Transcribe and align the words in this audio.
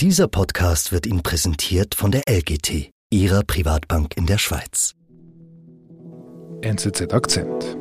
Dieser 0.00 0.28
Podcast 0.28 0.92
wird 0.92 1.06
Ihnen 1.06 1.22
präsentiert 1.22 1.94
von 1.94 2.10
der 2.10 2.24
LGT, 2.28 2.90
Ihrer 3.08 3.42
Privatbank 3.44 4.14
in 4.14 4.26
der 4.26 4.36
Schweiz. 4.36 4.92
NZZ 6.60 7.14
Akzent. 7.14 7.78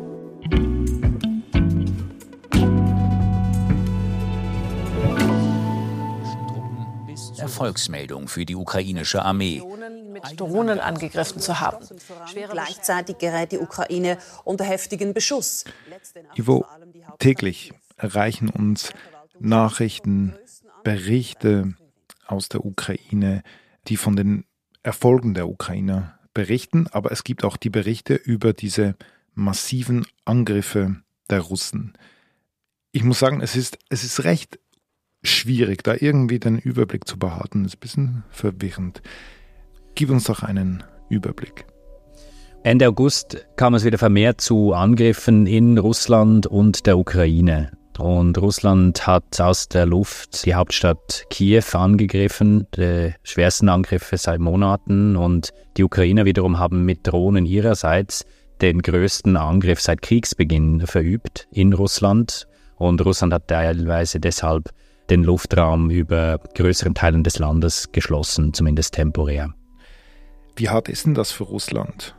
Erfolgsmeldung 7.37 8.29
für 8.29 8.45
die 8.45 8.55
ukrainische 8.55 9.21
Armee. 9.21 9.61
mit 10.09 10.39
Drohnen 10.39 10.79
angegriffen 10.79 11.41
zu 11.41 11.59
haben. 11.59 11.85
Gleichzeitig 12.49 13.17
gerät 13.17 13.51
die 13.51 13.59
Ukraine 13.59 14.19
unter 14.45 14.63
heftigen 14.63 15.13
Beschuss. 15.13 15.65
Ivo, 16.35 16.65
täglich 17.19 17.73
erreichen 17.97 18.47
uns 18.47 18.93
Nachrichten, 19.37 20.33
Berichte 20.85 21.75
aus 22.25 22.49
der 22.49 22.65
Ukraine, 22.65 23.43
die 23.87 23.97
von 23.97 24.15
den 24.15 24.45
Erfolgen 24.83 25.33
der 25.33 25.49
Ukrainer 25.49 26.19
berichten, 26.33 26.87
aber 26.91 27.11
es 27.11 27.23
gibt 27.23 27.43
auch 27.43 27.57
die 27.57 27.69
Berichte 27.69 28.15
über 28.15 28.53
diese 28.53 28.95
massiven 29.33 30.05
Angriffe 30.25 30.97
der 31.29 31.41
Russen. 31.41 31.93
Ich 32.91 33.03
muss 33.03 33.19
sagen, 33.19 33.41
es 33.41 33.55
ist, 33.55 33.77
es 33.89 34.03
ist 34.03 34.23
recht 34.23 34.59
schwierig, 35.23 35.83
da 35.83 35.95
irgendwie 35.99 36.39
den 36.39 36.59
Überblick 36.59 37.07
zu 37.07 37.17
behalten. 37.17 37.65
Es 37.65 37.73
ist 37.73 37.77
ein 37.77 37.79
bisschen 37.79 38.23
verwirrend. 38.29 39.01
Gib 39.95 40.09
uns 40.09 40.25
doch 40.25 40.43
einen 40.43 40.83
Überblick. 41.09 41.65
Ende 42.63 42.87
August 42.87 43.45
kam 43.57 43.75
es 43.75 43.85
wieder 43.85 43.97
vermehrt 43.97 44.41
zu 44.41 44.73
Angriffen 44.73 45.45
in 45.45 45.77
Russland 45.77 46.47
und 46.47 46.85
der 46.85 46.97
Ukraine. 46.97 47.71
Und 47.97 48.37
Russland 48.37 49.07
hat 49.07 49.39
aus 49.39 49.69
der 49.69 49.85
Luft 49.85 50.45
die 50.45 50.55
Hauptstadt 50.55 51.25
Kiew 51.29 51.63
angegriffen, 51.73 52.67
die 52.75 53.13
schwersten 53.23 53.69
Angriffe 53.69 54.17
seit 54.17 54.39
Monaten. 54.39 55.15
Und 55.15 55.51
die 55.77 55.83
Ukrainer 55.83 56.25
wiederum 56.25 56.59
haben 56.59 56.83
mit 56.83 57.07
Drohnen 57.07 57.45
ihrerseits 57.45 58.25
den 58.61 58.81
größten 58.81 59.37
Angriff 59.37 59.81
seit 59.81 60.01
Kriegsbeginn 60.01 60.87
verübt 60.87 61.47
in 61.51 61.73
Russland. 61.73 62.47
Und 62.77 63.03
Russland 63.05 63.33
hat 63.33 63.47
teilweise 63.47 64.19
deshalb 64.19 64.71
den 65.09 65.23
Luftraum 65.23 65.89
über 65.89 66.39
größeren 66.55 66.95
Teilen 66.95 67.23
des 67.23 67.39
Landes 67.39 67.91
geschlossen, 67.91 68.53
zumindest 68.53 68.95
temporär. 68.95 69.53
Wie 70.55 70.69
hart 70.69 70.89
ist 70.89 71.05
denn 71.05 71.13
das 71.13 71.31
für 71.31 71.43
Russland? 71.43 72.15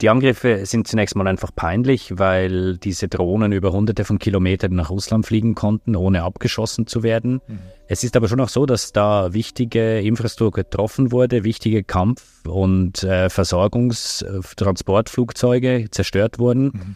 Die 0.00 0.08
Angriffe 0.08 0.64
sind 0.64 0.86
zunächst 0.86 1.16
mal 1.16 1.26
einfach 1.26 1.50
peinlich, 1.54 2.16
weil 2.18 2.78
diese 2.78 3.08
Drohnen 3.08 3.50
über 3.50 3.72
hunderte 3.72 4.04
von 4.04 4.20
Kilometern 4.20 4.72
nach 4.74 4.90
Russland 4.90 5.26
fliegen 5.26 5.56
konnten, 5.56 5.96
ohne 5.96 6.22
abgeschossen 6.22 6.86
zu 6.86 7.02
werden. 7.02 7.40
Mhm. 7.48 7.58
Es 7.88 8.04
ist 8.04 8.16
aber 8.16 8.28
schon 8.28 8.40
auch 8.40 8.48
so, 8.48 8.64
dass 8.64 8.92
da 8.92 9.32
wichtige 9.32 9.98
Infrastruktur 10.00 10.62
getroffen 10.62 11.10
wurde, 11.10 11.42
wichtige 11.42 11.82
Kampf- 11.82 12.46
und 12.46 13.02
äh, 13.02 13.28
Versorgungstransportflugzeuge 13.28 15.88
zerstört 15.90 16.38
wurden. 16.38 16.66
Mhm. 16.66 16.94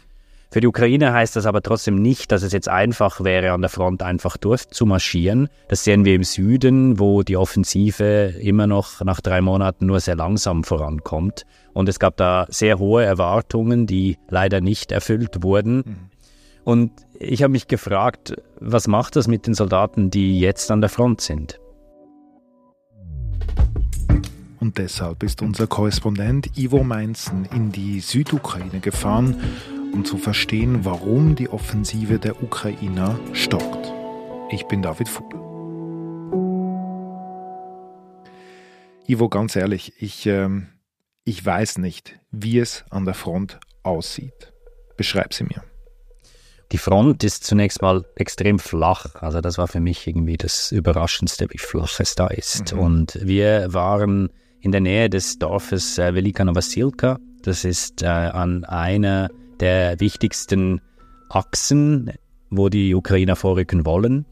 Für 0.53 0.61
die 0.61 0.67
Ukraine 0.67 1.14
heißt 1.14 1.34
das 1.34 1.47
aber 1.47 1.62
trotzdem 1.62 1.95
nicht, 1.95 2.31
dass 2.31 2.42
es 2.42 2.53
jetzt 2.53 2.69
einfach 2.69 3.25
wäre, 3.25 3.53
an 3.53 3.62
der 3.62 3.70
Front 3.70 4.03
einfach 4.03 4.36
durchzumarschieren. 4.36 5.48
Das 5.69 5.83
sehen 5.83 6.05
wir 6.05 6.14
im 6.14 6.25
Süden, 6.25 6.98
wo 6.98 7.22
die 7.22 7.39
Offensive 7.39 8.34
immer 8.39 8.67
noch 8.67 9.03
nach 9.03 9.23
drei 9.23 9.41
Monaten 9.41 9.86
nur 9.86 9.98
sehr 10.00 10.14
langsam 10.14 10.62
vorankommt. 10.62 11.47
Und 11.73 11.89
es 11.89 11.98
gab 11.98 12.19
da 12.19 12.45
sehr 12.50 12.78
hohe 12.78 13.03
Erwartungen, 13.03 13.86
die 13.86 14.19
leider 14.28 14.61
nicht 14.61 14.92
erfüllt 14.92 15.42
wurden. 15.42 15.77
Mhm. 15.77 15.97
Und 16.64 16.92
ich 17.19 17.42
habe 17.42 17.53
mich 17.53 17.67
gefragt, 17.67 18.36
was 18.61 18.86
macht 18.89 19.17
das 19.17 19.28
mit 19.28 19.47
den 19.47 19.55
Soldaten, 19.55 20.11
die 20.11 20.39
jetzt 20.39 20.70
an 20.70 20.83
der 20.83 20.91
Front 20.91 21.23
sind? 21.23 21.61
Und 24.61 24.77
deshalb 24.77 25.23
ist 25.23 25.41
unser 25.41 25.67
Korrespondent 25.67 26.58
Ivo 26.58 26.84
Meinzen 26.84 27.47
in 27.53 27.73
die 27.73 28.00
Südukraine 28.00 28.80
gefahren 28.80 29.36
um 29.92 30.05
zu 30.05 30.17
verstehen, 30.17 30.85
warum 30.85 31.35
die 31.35 31.48
Offensive 31.48 32.19
der 32.19 32.42
Ukrainer 32.42 33.19
stockt. 33.33 33.92
Ich 34.51 34.67
bin 34.67 34.83
David 34.83 35.08
Vogel. 35.08 35.41
Ivo, 39.07 39.29
ganz 39.29 39.57
ehrlich, 39.57 39.92
ich, 39.98 40.27
äh, 40.27 40.48
ich 41.25 41.45
weiß 41.45 41.79
nicht, 41.79 42.19
wie 42.30 42.58
es 42.58 42.85
an 42.91 43.05
der 43.05 43.14
Front 43.14 43.61
aussieht. 43.83 44.53
Beschreib 44.97 45.35
sie 45.35 45.45
mir. 45.45 45.63
Die 46.73 46.79
Front 46.79 47.23
ist 47.23 47.45
zunächst 47.45 47.83
mal 47.83 48.05
extrem 48.17 48.59
flach. 48.59 49.17
Also 49.17 49.42
das 49.42 49.59
war 49.59 49.69
für 49.69 49.80
mich 49.80 50.07
irgendwie 50.07 50.39
das 50.39 50.73
Überraschendste, 50.73 51.47
wie 51.51 51.59
flach 51.59 52.01
es 52.01 52.14
da 52.14 52.29
ist. 52.29 52.73
Mhm. 52.74 52.80
Und 52.80 53.19
wir 53.20 53.74
waren 53.74 54.30
in 54.61 54.73
der 54.73 54.80
Nähe 54.80 55.11
des 55.11 55.39
Dorfes 55.39 55.98
äh, 55.98 56.14
Velika 56.14 56.45
Novosilka. 56.45 57.19
Das 57.42 57.64
ist 57.64 58.03
äh, 58.03 58.07
an 58.07 58.64
einer 58.64 59.29
der 59.62 60.00
wichtigsten 60.00 60.80
Achsen, 61.28 62.11
wo 62.50 62.68
die 62.68 62.96
Ukrainer 62.96 63.36
vorrücken 63.36 63.86
wollen. 63.86 64.27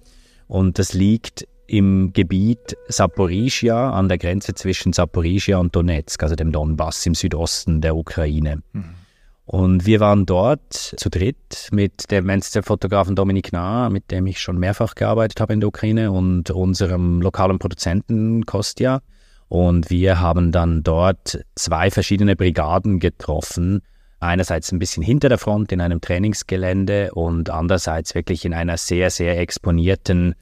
Und 0.49 0.81
das 0.81 0.93
liegt 0.93 1.47
im 1.69 2.13
Gebiet 2.13 2.77
Saporizhia, 2.89 3.93
an 3.93 4.09
der 4.09 4.19
Grenze 4.19 4.55
zwischen 4.55 4.93
Saporizhia 4.93 5.59
und 5.59 5.77
Donetsk, 5.77 6.21
also 6.25 6.35
dem 6.35 6.51
Donbass 6.51 7.07
im 7.07 7.15
Südosten 7.15 7.81
der 7.81 7.95
Ukraine. 7.95 8.63
Mhm. 8.73 8.97
Und 9.45 9.87
wir 9.87 10.01
waren 10.01 10.27
dort 10.27 10.75
zu 10.75 11.09
dritt 11.09 11.69
mit 11.71 12.11
dem 12.11 12.43
Fotografen 12.43 13.15
Dominik 13.15 13.53
Nah, 13.53 13.89
mit 13.89 14.11
dem 14.11 14.27
ich 14.27 14.41
schon 14.41 14.59
mehrfach 14.59 14.97
gearbeitet 14.97 15.41
habe 15.41 15.53
in 15.53 15.61
der 15.61 15.69
Ukraine, 15.69 16.11
und 16.11 16.51
unserem 16.51 17.23
lokalen 17.23 17.61
Produzenten 17.61 18.47
Kostja. 18.47 19.01
Und 19.49 19.91
wir 19.91 20.21
haben 20.21 20.51
dann 20.51 20.83
dort 20.83 21.45
zwei 21.55 21.93
verschiedene 21.93 22.35
Brigaden 22.35 22.99
getroffen, 22.99 23.83
einerseits 24.21 24.71
ein 24.71 24.79
bisschen 24.79 25.03
hinter 25.03 25.29
der 25.29 25.39
Front 25.39 25.73
in 25.73 25.81
einem 25.81 26.01
Trainingsgelände 26.01 27.13
und 27.13 27.51
andererseits 27.51 28.15
wirklich 28.15 28.45
in 28.45 28.55
einer 28.55 28.77
sehr, 28.77 29.11
sehr 29.11 29.39
exponierten 29.39 30.35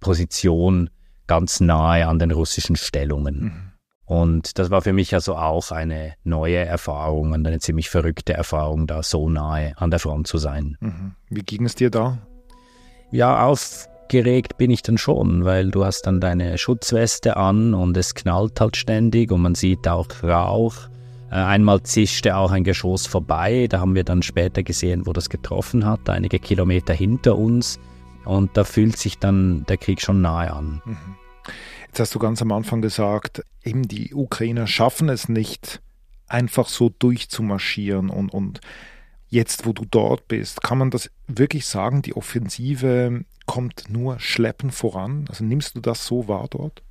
Position 0.00 0.90
ganz 1.26 1.60
nahe 1.60 2.06
an 2.06 2.18
den 2.18 2.30
russischen 2.30 2.76
Stellungen. 2.76 3.42
Mhm. 3.42 3.70
Und 4.06 4.58
das 4.58 4.70
war 4.70 4.82
für 4.82 4.92
mich 4.92 5.14
also 5.14 5.36
auch 5.36 5.70
eine 5.70 6.12
neue 6.24 6.58
Erfahrung 6.58 7.32
und 7.32 7.46
eine 7.46 7.58
ziemlich 7.58 7.88
verrückte 7.88 8.34
Erfahrung, 8.34 8.86
da 8.86 9.02
so 9.02 9.30
nahe 9.30 9.72
an 9.76 9.90
der 9.90 9.98
Front 9.98 10.26
zu 10.26 10.38
sein. 10.38 10.76
Mhm. 10.80 11.12
Wie 11.30 11.42
ging 11.42 11.64
es 11.64 11.74
dir 11.74 11.90
da? 11.90 12.18
Ja, 13.10 13.46
aufgeregt 13.46 14.58
bin 14.58 14.70
ich 14.70 14.82
dann 14.82 14.98
schon, 14.98 15.44
weil 15.44 15.70
du 15.70 15.84
hast 15.86 16.02
dann 16.02 16.20
deine 16.20 16.58
Schutzweste 16.58 17.36
an 17.38 17.72
und 17.72 17.96
es 17.96 18.14
knallt 18.14 18.60
halt 18.60 18.76
ständig 18.76 19.32
und 19.32 19.40
man 19.40 19.54
sieht 19.54 19.88
auch 19.88 20.08
Rauch. 20.22 20.74
Äh, 21.34 21.38
einmal 21.38 21.82
zischte 21.82 22.36
auch 22.36 22.52
ein 22.52 22.62
Geschoss 22.62 23.08
vorbei, 23.08 23.66
da 23.68 23.80
haben 23.80 23.96
wir 23.96 24.04
dann 24.04 24.22
später 24.22 24.62
gesehen, 24.62 25.04
wo 25.04 25.12
das 25.12 25.28
getroffen 25.28 25.84
hat, 25.84 26.08
einige 26.08 26.38
Kilometer 26.38 26.94
hinter 26.94 27.36
uns. 27.36 27.80
Und 28.24 28.56
da 28.56 28.62
fühlt 28.62 28.96
sich 28.96 29.18
dann 29.18 29.66
der 29.66 29.76
Krieg 29.76 30.00
schon 30.00 30.22
nahe 30.22 30.52
an. 30.52 30.80
Mhm. 30.84 31.16
Jetzt 31.88 31.98
hast 31.98 32.14
du 32.14 32.20
ganz 32.20 32.40
am 32.40 32.52
Anfang 32.52 32.80
gesagt, 32.82 33.42
eben 33.64 33.82
die 33.82 34.14
Ukrainer 34.14 34.66
schaffen 34.68 35.08
es 35.08 35.28
nicht, 35.28 35.82
einfach 36.28 36.68
so 36.68 36.88
durchzumarschieren. 36.88 38.10
Und, 38.10 38.32
und 38.32 38.60
jetzt, 39.28 39.66
wo 39.66 39.72
du 39.72 39.84
dort 39.84 40.28
bist, 40.28 40.62
kann 40.62 40.78
man 40.78 40.90
das 40.90 41.10
wirklich 41.26 41.66
sagen, 41.66 42.02
die 42.02 42.16
Offensive 42.16 43.24
kommt 43.46 43.90
nur 43.90 44.20
schleppend 44.20 44.72
voran? 44.72 45.26
Also 45.28 45.44
nimmst 45.44 45.74
du 45.74 45.80
das 45.80 46.06
so 46.06 46.28
wahr 46.28 46.46
dort? 46.48 46.82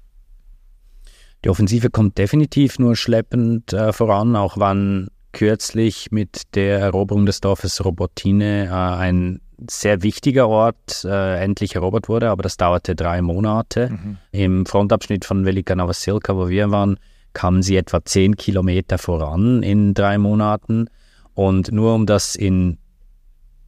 Die 1.44 1.50
Offensive 1.50 1.90
kommt 1.90 2.18
definitiv 2.18 2.80
nur 2.80 2.96
schleppend 2.96 3.74
äh, 3.74 3.92
voran, 3.92 4.36
auch 4.36 4.58
wann 4.58 5.10
kürzlich 5.34 6.12
mit 6.12 6.56
der 6.56 6.80
Eroberung 6.80 7.26
des 7.26 7.42
Dorfes 7.42 7.84
Robotine 7.84 8.68
äh, 8.68 8.70
ein 8.70 9.42
sehr 9.70 10.04
wichtiger 10.04 10.48
Ort 10.48 11.04
äh, 11.06 11.44
endlich 11.44 11.76
erobert 11.76 12.08
wurde, 12.10 12.30
aber 12.30 12.44
das 12.44 12.58
dauerte 12.58 12.96
drei 12.96 13.22
Monate. 13.22 13.90
Mhm. 13.90 14.18
Im 14.32 14.66
Frontabschnitt 14.66 15.26
von 15.26 15.46
Velika 15.46 15.76
Novosilka, 15.76 16.36
wo 16.36 16.50
wir 16.50 16.72
waren, 16.72 16.98
kamen 17.34 17.62
sie 17.62 17.76
etwa 17.76 18.04
zehn 18.06 18.36
Kilometer 18.36 18.98
voran 18.98 19.64
in 19.64 19.94
drei 19.94 20.18
Monaten. 20.18 20.88
Und 21.34 21.72
nur 21.72 21.96
um 21.96 22.06
das 22.06 22.36
in 22.36 22.78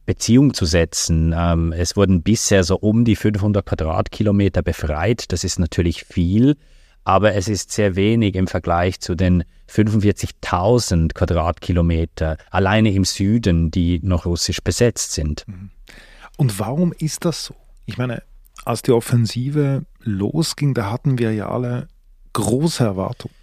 Beziehung 0.06 0.54
zu 0.54 0.66
setzen, 0.66 1.34
ähm, 1.36 1.72
es 1.72 1.96
wurden 1.96 2.22
bisher 2.22 2.62
so 2.62 2.76
um 2.76 3.04
die 3.04 3.16
500 3.16 3.66
Quadratkilometer 3.66 4.62
befreit. 4.62 5.32
Das 5.32 5.44
ist 5.44 5.58
natürlich 5.58 6.04
viel 6.04 6.56
aber 7.06 7.34
es 7.34 7.46
ist 7.46 7.70
sehr 7.70 7.94
wenig 7.94 8.34
im 8.34 8.48
Vergleich 8.48 8.98
zu 8.98 9.14
den 9.14 9.44
45.000 9.70 11.14
Quadratkilometer 11.14 12.36
alleine 12.50 12.92
im 12.92 13.04
Süden, 13.04 13.70
die 13.70 14.00
noch 14.02 14.26
russisch 14.26 14.60
besetzt 14.60 15.12
sind. 15.12 15.44
Mhm. 15.46 15.70
Und 16.36 16.58
warum 16.58 16.92
ist 16.92 17.24
das 17.24 17.44
so? 17.44 17.54
Ich 17.86 17.96
meine, 17.96 18.24
als 18.64 18.82
die 18.82 18.90
Offensive 18.90 19.86
losging, 20.00 20.74
da 20.74 20.90
hatten 20.90 21.18
wir 21.18 21.32
ja 21.32 21.48
alle 21.48 21.86
große 22.32 22.82
Erwartungen. 22.82 23.34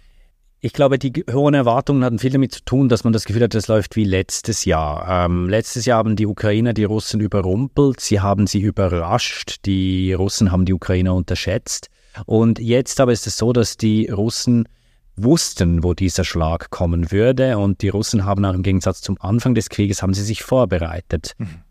Ich 0.60 0.74
glaube, 0.74 0.98
die 0.98 1.24
hohen 1.32 1.54
Erwartungen 1.54 2.04
hatten 2.04 2.18
viel 2.18 2.30
damit 2.30 2.52
zu 2.52 2.64
tun, 2.64 2.90
dass 2.90 3.02
man 3.02 3.14
das 3.14 3.24
Gefühl 3.24 3.42
hat, 3.42 3.54
es 3.54 3.68
läuft 3.68 3.96
wie 3.96 4.04
letztes 4.04 4.66
Jahr. 4.66 5.24
Ähm, 5.24 5.48
letztes 5.48 5.86
Jahr 5.86 5.98
haben 5.98 6.16
die 6.16 6.26
Ukrainer 6.26 6.74
die 6.74 6.84
Russen 6.84 7.20
überrumpelt, 7.20 8.00
sie 8.00 8.20
haben 8.20 8.46
sie 8.46 8.60
überrascht, 8.60 9.60
die 9.64 10.12
Russen 10.12 10.52
haben 10.52 10.66
die 10.66 10.74
Ukrainer 10.74 11.14
unterschätzt. 11.14 11.88
Und 12.26 12.58
jetzt 12.58 13.00
aber 13.00 13.12
ist 13.12 13.26
es 13.26 13.36
so, 13.36 13.52
dass 13.52 13.76
die 13.76 14.08
Russen 14.08 14.68
wussten, 15.16 15.82
wo 15.82 15.94
dieser 15.94 16.24
Schlag 16.24 16.70
kommen 16.70 17.12
würde. 17.12 17.58
Und 17.58 17.82
die 17.82 17.88
Russen 17.88 18.24
haben 18.24 18.44
auch 18.44 18.54
im 18.54 18.62
Gegensatz 18.62 19.00
zum 19.00 19.20
Anfang 19.20 19.54
des 19.54 19.68
Krieges, 19.68 20.02
haben 20.02 20.14
sie 20.14 20.22
sich 20.22 20.42
vorbereitet. 20.42 21.34
Mhm. 21.38 21.62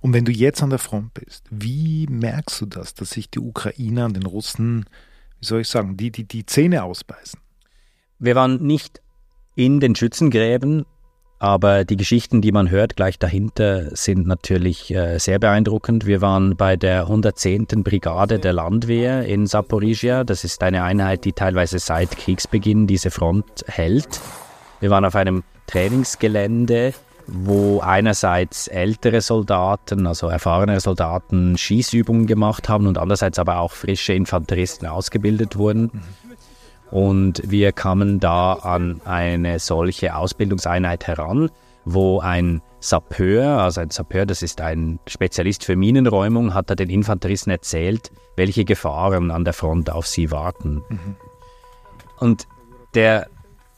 Und 0.00 0.12
wenn 0.14 0.24
du 0.24 0.32
jetzt 0.32 0.62
an 0.62 0.70
der 0.70 0.78
Front 0.78 1.14
bist, 1.14 1.44
wie 1.50 2.06
merkst 2.08 2.60
du 2.60 2.66
das, 2.66 2.94
dass 2.94 3.10
sich 3.10 3.30
die 3.30 3.40
Ukrainer 3.40 4.06
an 4.06 4.14
den 4.14 4.24
Russen, 4.24 4.86
wie 5.38 5.46
soll 5.46 5.60
ich 5.60 5.68
sagen, 5.68 5.96
die, 5.96 6.10
die, 6.10 6.24
die 6.24 6.46
Zähne 6.46 6.84
ausbeißen? 6.84 7.40
Wir 8.18 8.34
waren 8.34 8.62
nicht 8.62 9.02
in 9.56 9.80
den 9.80 9.94
Schützengräben, 9.94 10.86
aber 11.40 11.86
die 11.86 11.96
Geschichten, 11.96 12.42
die 12.42 12.52
man 12.52 12.70
hört 12.70 12.96
gleich 12.96 13.18
dahinter, 13.18 13.96
sind 13.96 14.26
natürlich 14.26 14.94
äh, 14.94 15.18
sehr 15.18 15.38
beeindruckend. 15.38 16.04
Wir 16.06 16.20
waren 16.20 16.54
bei 16.54 16.76
der 16.76 17.04
110. 17.04 17.66
Brigade 17.82 18.38
der 18.38 18.52
Landwehr 18.52 19.24
in 19.24 19.46
Saporizhia. 19.46 20.22
Das 20.22 20.44
ist 20.44 20.62
eine 20.62 20.82
Einheit, 20.82 21.24
die 21.24 21.32
teilweise 21.32 21.78
seit 21.78 22.10
Kriegsbeginn 22.10 22.86
diese 22.86 23.10
Front 23.10 23.64
hält. 23.66 24.20
Wir 24.80 24.90
waren 24.90 25.06
auf 25.06 25.16
einem 25.16 25.42
Trainingsgelände, 25.66 26.92
wo 27.26 27.80
einerseits 27.80 28.68
ältere 28.68 29.22
Soldaten, 29.22 30.06
also 30.06 30.28
erfahrene 30.28 30.78
Soldaten, 30.78 31.56
Schießübungen 31.56 32.26
gemacht 32.26 32.68
haben 32.68 32.86
und 32.86 32.98
andererseits 32.98 33.38
aber 33.38 33.60
auch 33.60 33.72
frische 33.72 34.12
Infanteristen 34.12 34.86
ausgebildet 34.86 35.56
wurden. 35.56 35.90
Und 36.90 37.42
wir 37.44 37.72
kamen 37.72 38.20
da 38.20 38.54
an 38.54 39.00
eine 39.04 39.58
solche 39.58 40.16
Ausbildungseinheit 40.16 41.06
heran, 41.06 41.50
wo 41.84 42.20
ein 42.20 42.62
Sapeur, 42.80 43.60
also 43.60 43.80
ein 43.80 43.90
Sapeur, 43.90 44.26
das 44.26 44.42
ist 44.42 44.60
ein 44.60 44.98
Spezialist 45.06 45.64
für 45.64 45.76
Minenräumung, 45.76 46.54
hat 46.54 46.70
da 46.70 46.74
den 46.74 46.90
Infanteristen 46.90 47.50
erzählt, 47.50 48.10
welche 48.36 48.64
Gefahren 48.64 49.30
an 49.30 49.44
der 49.44 49.52
Front 49.52 49.90
auf 49.90 50.06
sie 50.06 50.30
warten. 50.30 50.82
Mhm. 50.88 51.16
Und 52.18 52.48
der 52.94 53.28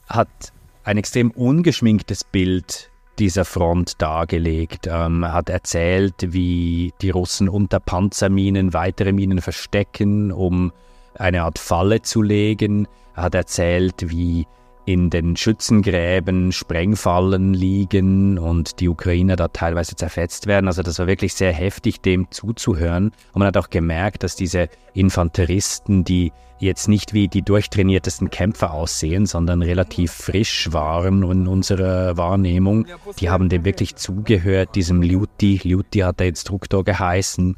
hat 0.07 0.53
ein 0.83 0.97
extrem 0.97 1.31
ungeschminktes 1.31 2.23
Bild 2.23 2.89
dieser 3.19 3.45
Front 3.45 4.01
dargelegt. 4.01 4.87
Ähm, 4.87 5.23
er 5.23 5.33
hat 5.33 5.49
erzählt, 5.49 6.15
wie 6.33 6.93
die 7.01 7.11
Russen 7.11 7.47
unter 7.47 7.79
Panzerminen 7.79 8.73
weitere 8.73 9.11
Minen 9.11 9.41
verstecken, 9.41 10.31
um 10.31 10.71
eine 11.15 11.43
Art 11.43 11.59
Falle 11.59 12.01
zu 12.01 12.21
legen. 12.21 12.87
Er 13.15 13.23
hat 13.23 13.35
erzählt, 13.35 14.09
wie 14.09 14.47
in 14.85 15.09
den 15.09 15.35
Schützengräben 15.37 16.51
Sprengfallen 16.51 17.53
liegen 17.53 18.37
und 18.37 18.79
die 18.79 18.89
Ukrainer 18.89 19.35
da 19.35 19.47
teilweise 19.47 19.95
zerfetzt 19.95 20.45
werden. 20.47 20.67
Also 20.67 20.83
das 20.83 20.99
war 20.99 21.07
wirklich 21.07 21.33
sehr 21.33 21.53
heftig, 21.53 22.01
dem 22.01 22.29
zuzuhören. 22.31 23.11
Und 23.31 23.39
man 23.39 23.47
hat 23.47 23.57
auch 23.57 23.69
gemerkt, 23.69 24.23
dass 24.23 24.35
diese 24.35 24.67
Infanteristen, 24.93 26.03
die 26.03 26.33
jetzt 26.59 26.87
nicht 26.87 27.13
wie 27.13 27.27
die 27.27 27.41
durchtrainiertesten 27.41 28.29
Kämpfer 28.29 28.73
aussehen, 28.73 29.25
sondern 29.25 29.61
relativ 29.61 30.11
frisch 30.11 30.71
waren 30.71 31.23
in 31.29 31.47
unserer 31.47 32.17
Wahrnehmung, 32.17 32.85
die 33.19 33.29
haben 33.29 33.49
dem 33.49 33.65
wirklich 33.65 33.95
zugehört, 33.95 34.75
diesem 34.75 35.01
Liuti. 35.01 35.59
Liuti 35.63 35.99
hat 35.99 36.19
der 36.19 36.27
Instruktor 36.27 36.83
geheißen. 36.83 37.55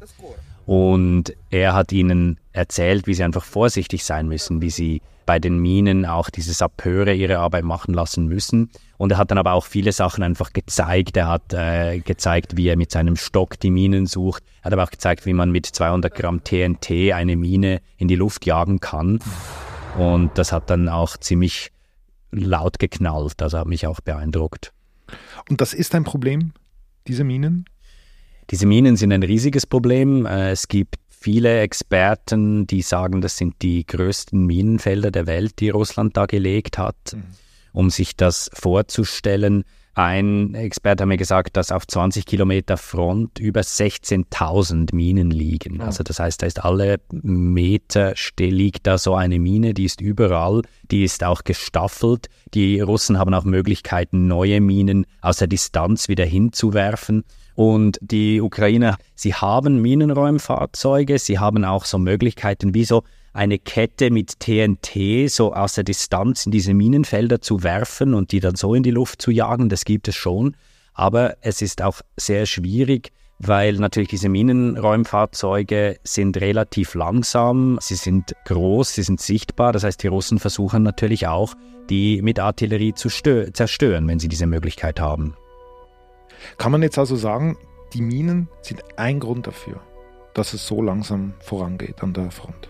Und 0.66 1.34
er 1.50 1.74
hat 1.74 1.92
ihnen 1.92 2.38
erzählt, 2.52 3.06
wie 3.06 3.14
sie 3.14 3.22
einfach 3.22 3.44
vorsichtig 3.44 4.04
sein 4.04 4.26
müssen, 4.26 4.60
wie 4.60 4.70
sie 4.70 5.00
bei 5.26 5.38
den 5.38 5.58
Minen 5.58 6.06
auch 6.06 6.30
diese 6.30 6.52
Sappeure 6.52 7.12
ihre 7.12 7.38
Arbeit 7.38 7.64
machen 7.64 7.94
lassen 7.94 8.26
müssen. 8.26 8.70
Und 8.96 9.12
er 9.12 9.18
hat 9.18 9.30
dann 9.30 9.38
aber 9.38 9.52
auch 9.52 9.64
viele 9.64 9.92
Sachen 9.92 10.22
einfach 10.22 10.52
gezeigt. 10.52 11.16
Er 11.16 11.28
hat 11.28 11.52
äh, 11.52 11.98
gezeigt, 12.00 12.56
wie 12.56 12.68
er 12.68 12.76
mit 12.76 12.90
seinem 12.90 13.16
Stock 13.16 13.58
die 13.60 13.70
Minen 13.70 14.06
sucht. 14.06 14.42
Er 14.60 14.66
hat 14.66 14.72
aber 14.72 14.84
auch 14.84 14.90
gezeigt, 14.90 15.26
wie 15.26 15.32
man 15.32 15.50
mit 15.50 15.66
200 15.66 16.14
Gramm 16.14 16.42
TNT 16.42 17.12
eine 17.12 17.36
Mine 17.36 17.80
in 17.98 18.08
die 18.08 18.14
Luft 18.14 18.46
jagen 18.46 18.80
kann. 18.80 19.18
Und 19.98 20.38
das 20.38 20.52
hat 20.52 20.70
dann 20.70 20.88
auch 20.88 21.16
ziemlich 21.16 21.72
laut 22.30 22.78
geknallt. 22.78 23.42
Also 23.42 23.58
hat 23.58 23.66
mich 23.66 23.86
auch 23.86 24.00
beeindruckt. 24.00 24.72
Und 25.48 25.60
das 25.60 25.74
ist 25.74 25.94
ein 25.94 26.04
Problem, 26.04 26.52
diese 27.06 27.24
Minen? 27.24 27.66
Diese 28.50 28.66
Minen 28.66 28.96
sind 28.96 29.12
ein 29.12 29.22
riesiges 29.22 29.66
Problem. 29.66 30.26
Äh, 30.26 30.50
es 30.50 30.68
gibt 30.68 30.96
viele 31.08 31.60
Experten, 31.60 32.66
die 32.66 32.82
sagen, 32.82 33.20
das 33.20 33.36
sind 33.36 33.54
die 33.62 33.84
größten 33.86 34.46
Minenfelder 34.46 35.10
der 35.10 35.26
Welt, 35.26 35.58
die 35.58 35.70
Russland 35.70 36.16
da 36.16 36.26
gelegt 36.26 36.78
hat. 36.78 36.96
Mhm. 37.14 37.22
Um 37.72 37.90
sich 37.90 38.16
das 38.16 38.50
vorzustellen, 38.54 39.64
ein 39.96 40.54
Experte 40.54 41.02
hat 41.02 41.08
mir 41.08 41.16
gesagt, 41.16 41.56
dass 41.56 41.72
auf 41.72 41.86
20 41.86 42.26
Kilometer 42.26 42.76
Front 42.76 43.38
über 43.38 43.62
16.000 43.62 44.94
Minen 44.94 45.30
liegen. 45.30 45.80
Also 45.80 46.02
das 46.04 46.18
heißt, 46.18 46.42
da 46.42 46.46
ist 46.46 46.62
alle 46.62 47.00
Meter 47.10 48.12
liegt 48.38 48.86
da 48.86 48.98
so 48.98 49.14
eine 49.14 49.38
Mine, 49.38 49.72
die 49.72 49.84
ist 49.84 50.02
überall, 50.02 50.60
die 50.90 51.02
ist 51.02 51.24
auch 51.24 51.44
gestaffelt. 51.44 52.28
Die 52.52 52.78
Russen 52.80 53.18
haben 53.18 53.32
auch 53.32 53.44
Möglichkeiten, 53.44 54.26
neue 54.26 54.60
Minen 54.60 55.06
aus 55.22 55.38
der 55.38 55.48
Distanz 55.48 56.08
wieder 56.08 56.26
hinzuwerfen. 56.26 57.24
Und 57.56 57.98
die 58.02 58.40
Ukrainer, 58.40 58.98
sie 59.14 59.34
haben 59.34 59.80
Minenräumfahrzeuge, 59.80 61.18
sie 61.18 61.38
haben 61.38 61.64
auch 61.64 61.86
so 61.86 61.98
Möglichkeiten 61.98 62.74
wie 62.74 62.84
so 62.84 63.02
eine 63.32 63.58
Kette 63.58 64.10
mit 64.10 64.40
TNT 64.40 65.30
so 65.30 65.54
aus 65.54 65.74
der 65.74 65.84
Distanz 65.84 66.46
in 66.46 66.52
diese 66.52 66.74
Minenfelder 66.74 67.40
zu 67.40 67.62
werfen 67.62 68.14
und 68.14 68.32
die 68.32 68.40
dann 68.40 68.56
so 68.56 68.74
in 68.74 68.82
die 68.82 68.90
Luft 68.90 69.20
zu 69.20 69.30
jagen. 69.30 69.68
Das 69.68 69.84
gibt 69.84 70.06
es 70.08 70.14
schon. 70.14 70.54
Aber 70.92 71.36
es 71.40 71.60
ist 71.60 71.82
auch 71.82 72.00
sehr 72.16 72.46
schwierig, 72.46 73.12
weil 73.38 73.74
natürlich 73.74 74.08
diese 74.08 74.28
Minenräumfahrzeuge 74.28 75.98
sind 76.04 76.38
relativ 76.38 76.94
langsam, 76.94 77.78
sie 77.80 77.96
sind 77.96 78.34
groß, 78.46 78.94
sie 78.94 79.02
sind 79.02 79.20
sichtbar. 79.20 79.72
Das 79.72 79.84
heißt, 79.84 80.02
die 80.02 80.08
Russen 80.08 80.38
versuchen 80.38 80.82
natürlich 80.82 81.26
auch, 81.26 81.54
die 81.90 82.22
mit 82.22 82.38
Artillerie 82.38 82.94
zu 82.94 83.08
zerstören, 83.08 84.08
wenn 84.08 84.18
sie 84.18 84.28
diese 84.28 84.46
Möglichkeit 84.46 85.00
haben. 85.00 85.34
Kann 86.58 86.72
man 86.72 86.82
jetzt 86.82 86.98
also 86.98 87.16
sagen, 87.16 87.56
die 87.92 88.02
Minen 88.02 88.48
sind 88.62 88.82
ein 88.96 89.20
Grund 89.20 89.46
dafür, 89.46 89.80
dass 90.34 90.52
es 90.52 90.66
so 90.66 90.82
langsam 90.82 91.34
vorangeht 91.40 92.02
an 92.02 92.12
der 92.12 92.30
Front? 92.30 92.68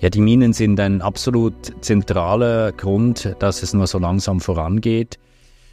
Ja, 0.00 0.08
die 0.08 0.20
Minen 0.20 0.52
sind 0.54 0.80
ein 0.80 1.02
absolut 1.02 1.54
zentraler 1.84 2.72
Grund, 2.72 3.36
dass 3.38 3.62
es 3.62 3.74
nur 3.74 3.86
so 3.86 3.98
langsam 3.98 4.40
vorangeht. 4.40 5.18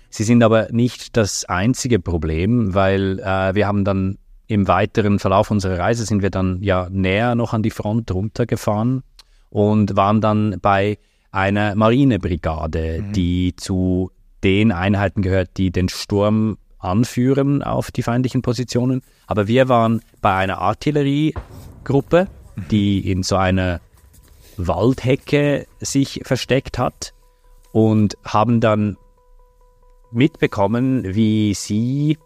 Sie 0.10 0.24
sind 0.24 0.44
aber 0.44 0.68
nicht 0.72 1.16
das 1.16 1.46
einzige 1.46 2.00
Problem, 2.00 2.74
weil 2.74 3.20
äh, 3.20 3.56
wir 3.56 3.68
haben 3.68 3.86
dann 3.86 4.18
im 4.48 4.68
weiteren 4.68 5.20
Verlauf 5.20 5.52
unserer 5.52 5.80
Reise 5.80 6.06
sind 6.06 6.22
wir 6.22 6.30
dann 6.30 6.62
ja 6.62 6.88
näher 6.90 7.36
noch 7.36 7.54
an 7.54 7.64
die 7.64 7.72
Front 7.72 8.12
runtergefahren 8.12 9.04
und 9.50 9.96
waren 9.96 10.22
dann 10.22 10.58
bei 10.62 10.98
einer 11.32 11.76
Marinebrigade, 11.76 13.02
mhm. 13.02 13.14
die 13.14 13.56
zu 13.56 14.12
den 14.44 14.72
Einheiten 14.72 15.22
gehört, 15.22 15.58
die 15.58 15.72
den 15.72 15.90
Sturm 15.90 16.58
anführen 16.80 17.64
auf 17.64 17.92
die 17.92 18.04
feindlichen 18.04 18.42
Positionen. 18.42 19.02
Aber 19.26 19.48
wir 19.48 19.70
waren 19.70 20.02
bei 20.22 20.34
einer 20.36 20.60
Artilleriegruppe, 20.60 22.28
die 22.72 23.10
in 23.12 23.24
so 23.24 23.36
einer 23.36 23.82
Waldhecke 24.58 25.68
sich 25.80 26.22
versteckt 26.24 26.78
hat 26.78 27.14
und 27.72 28.18
haben 28.24 28.60
dann 28.60 28.98
mitbekommen, 30.12 31.16
wie 31.16 31.54
sie 31.54 32.18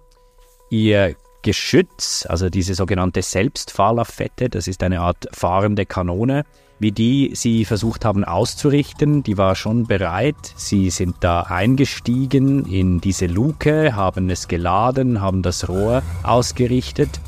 ihr 0.70 1.15
Geschütz, 1.41 2.25
also 2.30 2.50
diese 2.50 2.75
sogenannte 2.75 3.22
Selbstfahrlafette, 3.22 4.50
das 4.50 4.68
ist 4.68 4.84
eine 4.84 5.01
Art 5.01 5.27
fahrende 5.32 5.86
Kanone, 5.86 6.46
wie 6.81 6.91
die 6.91 7.29
sie 7.35 7.63
versucht 7.63 8.05
haben 8.05 8.23
auszurichten. 8.23 9.21
Die 9.21 9.38
war 9.38 9.55
schon 9.55 9.85
bereit. 9.85 10.53
Sie 10.55 10.89
sind 10.89 11.17
da 11.19 11.41
eingestiegen 11.43 12.65
in 12.65 13.00
diese 13.00 13.27
Luke, 13.27 13.95
haben 13.95 14.31
es 14.31 14.47
geladen, 14.47 15.21
haben 15.21 15.43
das 15.43 15.69
Rohr 15.69 16.01
ausgerichtet. 16.23 17.21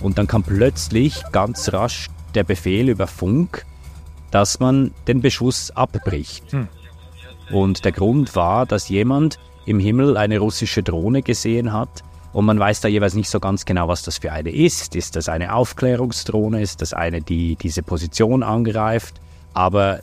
Und 0.00 0.16
dann 0.16 0.26
kam 0.26 0.42
plötzlich 0.42 1.22
ganz 1.32 1.70
rasch 1.74 2.08
der 2.34 2.44
Befehl 2.44 2.88
über 2.88 3.06
Funk, 3.06 3.66
dass 4.30 4.58
man 4.58 4.92
den 5.06 5.20
Beschuss 5.20 5.70
abbricht. 5.70 6.50
Hm. 6.52 6.68
Und 7.50 7.84
der 7.84 7.92
Grund 7.92 8.34
war, 8.36 8.64
dass 8.64 8.88
jemand 8.88 9.38
im 9.66 9.80
Himmel 9.80 10.16
eine 10.16 10.38
russische 10.38 10.82
Drohne 10.82 11.20
gesehen 11.20 11.74
hat 11.74 12.04
und 12.32 12.44
man 12.44 12.58
weiß 12.58 12.80
da 12.80 12.88
jeweils 12.88 13.14
nicht 13.14 13.30
so 13.30 13.40
ganz 13.40 13.64
genau, 13.64 13.88
was 13.88 14.02
das 14.02 14.18
für 14.18 14.32
eine 14.32 14.50
ist. 14.50 14.94
Ist 14.94 15.16
das 15.16 15.28
eine 15.28 15.54
Aufklärungsdrohne? 15.54 16.60
Ist 16.60 16.82
das 16.82 16.92
eine, 16.92 17.20
die 17.22 17.56
diese 17.56 17.82
Position 17.82 18.42
angreift? 18.42 19.20
Aber 19.54 20.00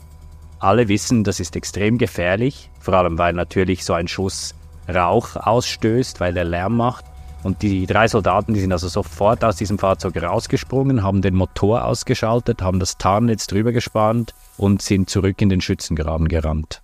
alle 0.58 0.88
wissen, 0.88 1.24
das 1.24 1.40
ist 1.40 1.54
extrem 1.54 1.98
gefährlich, 1.98 2.70
vor 2.80 2.94
allem 2.94 3.18
weil 3.18 3.32
natürlich 3.32 3.84
so 3.84 3.92
ein 3.92 4.08
Schuss 4.08 4.54
Rauch 4.88 5.36
ausstößt, 5.36 6.20
weil 6.20 6.36
er 6.36 6.44
Lärm 6.44 6.76
macht. 6.76 7.04
Und 7.42 7.62
die 7.62 7.86
drei 7.86 8.08
Soldaten, 8.08 8.54
die 8.54 8.60
sind 8.60 8.72
also 8.72 8.88
sofort 8.88 9.44
aus 9.44 9.56
diesem 9.56 9.78
Fahrzeug 9.78 10.20
rausgesprungen, 10.20 11.02
haben 11.02 11.22
den 11.22 11.34
Motor 11.34 11.84
ausgeschaltet, 11.84 12.60
haben 12.60 12.80
das 12.80 12.98
Tarnnetz 12.98 13.46
drüber 13.46 13.72
gespannt 13.72 14.34
und 14.56 14.82
sind 14.82 15.10
zurück 15.10 15.40
in 15.40 15.48
den 15.48 15.60
Schützengraben 15.60 16.28
gerannt. 16.28 16.82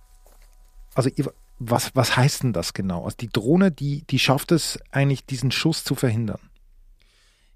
Also 0.95 1.09
was, 1.59 1.91
was 1.95 2.17
heißt 2.17 2.43
denn 2.43 2.53
das 2.53 2.73
genau? 2.73 3.05
Also 3.05 3.17
die 3.17 3.29
Drohne, 3.29 3.71
die, 3.71 4.03
die 4.07 4.19
schafft 4.19 4.51
es 4.51 4.79
eigentlich, 4.91 5.25
diesen 5.25 5.51
Schuss 5.51 5.83
zu 5.83 5.95
verhindern. 5.95 6.39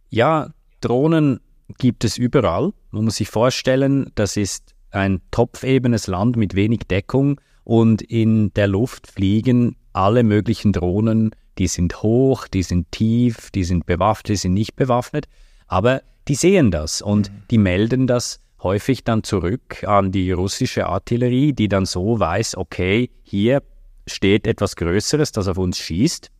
Ja, 0.09 0.51
Drohnen 0.81 1.39
gibt 1.77 2.03
es 2.03 2.17
überall. 2.17 2.71
Man 2.91 3.05
muss 3.05 3.17
sich 3.17 3.29
vorstellen, 3.29 4.11
das 4.15 4.37
ist 4.37 4.75
ein 4.91 5.21
topfebenes 5.31 6.07
Land 6.07 6.37
mit 6.37 6.55
wenig 6.55 6.81
Deckung 6.89 7.41
und 7.63 8.01
in 8.01 8.53
der 8.53 8.67
Luft 8.67 9.07
fliegen 9.07 9.75
alle 9.91 10.23
möglichen 10.23 10.71
Drohnen, 10.71 11.31
die 11.57 11.67
sind 11.67 12.01
hoch, 12.03 12.47
die 12.47 12.63
sind 12.63 12.91
tief, 12.91 13.51
die 13.51 13.63
sind 13.63 13.85
bewaffnet, 13.85 14.29
die 14.29 14.35
sind 14.35 14.53
nicht 14.53 14.75
bewaffnet, 14.75 15.27
aber 15.67 16.01
die 16.27 16.35
sehen 16.35 16.71
das 16.71 17.01
und 17.01 17.31
mhm. 17.31 17.43
die 17.51 17.57
melden 17.57 18.07
das 18.07 18.39
häufig 18.61 19.03
dann 19.03 19.23
zurück 19.23 19.83
an 19.83 20.11
die 20.11 20.31
russische 20.31 20.87
Artillerie, 20.87 21.53
die 21.53 21.67
dann 21.67 21.85
so 21.85 22.19
weiß, 22.19 22.57
okay, 22.57 23.09
hier 23.23 23.61
steht 24.07 24.47
etwas 24.47 24.75
Größeres, 24.75 25.31
das 25.31 25.47
auf 25.47 25.57
uns 25.57 25.77
schießt. 25.77 26.31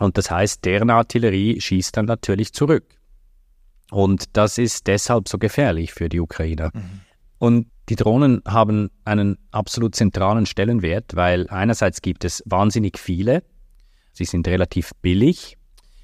Und 0.00 0.18
das 0.18 0.30
heißt, 0.30 0.64
deren 0.64 0.90
Artillerie 0.90 1.60
schießt 1.60 1.96
dann 1.96 2.06
natürlich 2.06 2.52
zurück. 2.52 2.84
Und 3.90 4.36
das 4.36 4.58
ist 4.58 4.86
deshalb 4.86 5.28
so 5.28 5.38
gefährlich 5.38 5.94
für 5.94 6.08
die 6.08 6.20
Ukrainer. 6.20 6.70
Mhm. 6.74 7.00
Und 7.38 7.66
die 7.88 7.96
Drohnen 7.96 8.42
haben 8.46 8.90
einen 9.04 9.38
absolut 9.52 9.94
zentralen 9.94 10.46
Stellenwert, 10.46 11.14
weil 11.14 11.48
einerseits 11.48 12.02
gibt 12.02 12.24
es 12.24 12.42
wahnsinnig 12.46 12.98
viele, 12.98 13.44
sie 14.12 14.24
sind 14.24 14.48
relativ 14.48 14.90
billig, 15.02 15.56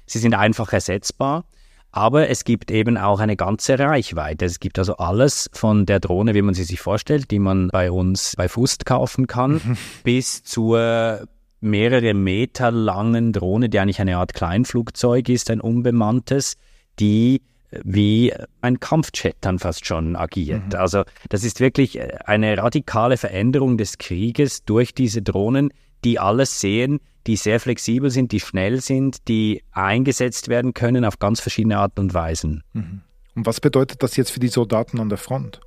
sie 0.05 0.19
sind 0.19 0.33
einfach 0.33 0.71
ersetzbar, 0.71 1.45
aber 1.93 2.27
es 2.27 2.43
gibt 2.43 2.71
eben 2.71 2.97
auch 2.97 3.19
eine 3.19 3.35
ganze 3.37 3.77
Reichweite. 3.77 4.45
Es 4.45 4.59
gibt 4.59 4.79
also 4.79 4.97
alles 4.97 5.47
von 5.53 5.85
der 5.85 5.99
Drohne, 5.99 6.33
wie 6.33 6.41
man 6.41 6.55
sie 6.55 6.63
sich 6.63 6.81
vorstellt, 6.81 7.29
die 7.29 7.37
man 7.37 7.69
bei 7.69 7.91
uns 7.91 8.33
bei 8.35 8.49
Fust 8.49 8.87
kaufen 8.87 9.27
kann, 9.27 9.77
bis 10.03 10.43
zur 10.43 11.27
mehrere 11.61 12.15
Meter 12.15 12.71
langen 12.71 13.31
Drohne, 13.31 13.69
die 13.69 13.79
eigentlich 13.79 14.01
eine 14.01 14.17
Art 14.17 14.33
Kleinflugzeug 14.33 15.29
ist, 15.29 15.51
ein 15.51 15.61
unbemanntes, 15.61 16.57
die 16.99 17.43
wie 17.83 18.33
ein 18.61 18.79
Kampfjet 18.79 19.37
dann 19.41 19.59
fast 19.59 19.85
schon 19.85 20.15
agiert. 20.15 20.73
Mhm. 20.73 20.79
Also 20.79 21.03
das 21.29 21.43
ist 21.43 21.59
wirklich 21.59 21.99
eine 22.27 22.57
radikale 22.57 23.17
Veränderung 23.17 23.77
des 23.77 23.99
Krieges 23.99 24.65
durch 24.65 24.95
diese 24.95 25.21
Drohnen, 25.21 25.71
die 26.03 26.19
alles 26.19 26.59
sehen, 26.59 26.99
die 27.27 27.35
sehr 27.35 27.59
flexibel 27.59 28.09
sind, 28.09 28.31
die 28.31 28.39
schnell 28.39 28.81
sind, 28.81 29.27
die 29.27 29.63
eingesetzt 29.71 30.49
werden 30.49 30.73
können 30.73 31.05
auf 31.05 31.19
ganz 31.19 31.39
verschiedene 31.39 31.77
Arten 31.77 32.01
und 32.01 32.13
Weisen. 32.13 32.63
Mhm. 32.73 33.01
Und 33.35 33.45
was 33.45 33.59
bedeutet 33.59 34.03
das 34.03 34.15
jetzt 34.15 34.31
für 34.31 34.39
die 34.39 34.49
Soldaten 34.49 34.99
an 34.99 35.09
der 35.09 35.17
Front? 35.17 35.61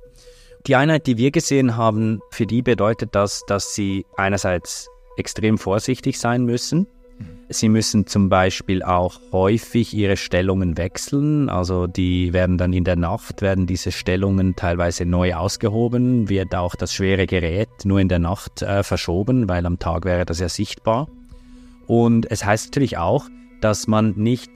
Die 0.67 0.75
Einheit, 0.75 1.07
die 1.07 1.17
wir 1.17 1.31
gesehen 1.31 1.75
haben, 1.75 2.19
für 2.31 2.45
die 2.45 2.61
bedeutet 2.61 3.15
das, 3.15 3.43
dass 3.47 3.73
sie 3.73 4.05
einerseits 4.15 4.89
extrem 5.17 5.57
vorsichtig 5.57 6.19
sein 6.19 6.45
müssen, 6.45 6.87
Sie 7.49 7.69
müssen 7.69 8.07
zum 8.07 8.27
Beispiel 8.27 8.83
auch 8.83 9.21
häufig 9.31 9.93
ihre 9.93 10.17
Stellungen 10.17 10.77
wechseln. 10.77 11.49
Also 11.49 11.87
die 11.87 12.33
werden 12.33 12.57
dann 12.57 12.73
in 12.73 12.83
der 12.83 12.97
Nacht, 12.97 13.41
werden 13.41 13.65
diese 13.65 13.93
Stellungen 13.93 14.57
teilweise 14.57 15.05
neu 15.05 15.33
ausgehoben, 15.33 16.27
wird 16.27 16.53
auch 16.55 16.75
das 16.75 16.93
schwere 16.93 17.25
Gerät 17.25 17.69
nur 17.85 17.99
in 17.99 18.09
der 18.09 18.19
Nacht 18.19 18.61
äh, 18.63 18.83
verschoben, 18.83 19.47
weil 19.47 19.65
am 19.65 19.79
Tag 19.79 20.03
wäre 20.03 20.25
das 20.25 20.39
ja 20.41 20.49
sichtbar. 20.49 21.07
Und 21.87 22.29
es 22.29 22.43
heißt 22.43 22.67
natürlich 22.67 22.97
auch, 22.97 23.29
dass 23.61 23.87
man 23.87 24.13
nicht 24.17 24.51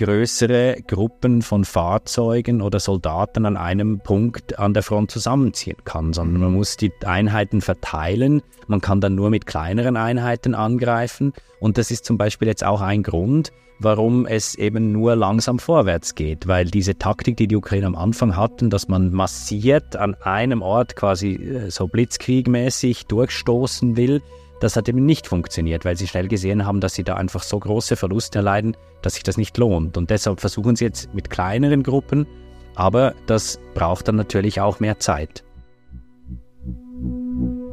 größere 0.00 0.78
Gruppen 0.86 1.42
von 1.42 1.66
Fahrzeugen 1.66 2.62
oder 2.62 2.80
Soldaten 2.80 3.44
an 3.44 3.58
einem 3.58 4.00
Punkt 4.00 4.58
an 4.58 4.72
der 4.72 4.82
Front 4.82 5.10
zusammenziehen 5.10 5.76
kann, 5.84 6.14
sondern 6.14 6.40
man 6.40 6.54
muss 6.54 6.78
die 6.78 6.90
Einheiten 7.04 7.60
verteilen. 7.60 8.40
Man 8.66 8.80
kann 8.80 9.02
dann 9.02 9.14
nur 9.14 9.28
mit 9.28 9.44
kleineren 9.44 9.98
Einheiten 9.98 10.54
angreifen. 10.54 11.34
Und 11.60 11.76
das 11.76 11.90
ist 11.90 12.06
zum 12.06 12.16
Beispiel 12.16 12.48
jetzt 12.48 12.64
auch 12.64 12.80
ein 12.80 13.02
Grund, 13.02 13.52
warum 13.78 14.24
es 14.24 14.54
eben 14.54 14.90
nur 14.90 15.16
langsam 15.16 15.58
vorwärts 15.58 16.14
geht, 16.14 16.46
weil 16.46 16.64
diese 16.64 16.96
Taktik, 16.96 17.36
die 17.36 17.46
die 17.46 17.56
Ukraine 17.56 17.86
am 17.86 17.94
Anfang 17.94 18.36
hatten, 18.36 18.70
dass 18.70 18.88
man 18.88 19.12
massiert 19.12 19.96
an 19.96 20.14
einem 20.22 20.62
Ort 20.62 20.96
quasi 20.96 21.34
äh, 21.34 21.70
so 21.70 21.88
blitzkriegmäßig 21.88 23.04
durchstoßen 23.04 23.98
will, 23.98 24.22
das 24.60 24.76
hat 24.76 24.88
eben 24.88 25.04
nicht 25.04 25.26
funktioniert, 25.26 25.84
weil 25.84 25.96
sie 25.96 26.06
schnell 26.06 26.28
gesehen 26.28 26.64
haben, 26.66 26.80
dass 26.80 26.94
sie 26.94 27.02
da 27.02 27.14
einfach 27.16 27.42
so 27.42 27.58
große 27.58 27.96
Verluste 27.96 28.38
erleiden, 28.38 28.76
dass 29.02 29.14
sich 29.14 29.22
das 29.22 29.36
nicht 29.36 29.56
lohnt. 29.58 29.96
Und 29.96 30.10
deshalb 30.10 30.40
versuchen 30.40 30.76
sie 30.76 30.84
jetzt 30.84 31.12
mit 31.14 31.30
kleineren 31.30 31.82
Gruppen, 31.82 32.26
aber 32.74 33.14
das 33.26 33.58
braucht 33.74 34.08
dann 34.08 34.16
natürlich 34.16 34.60
auch 34.60 34.78
mehr 34.78 34.98
Zeit. 34.98 35.44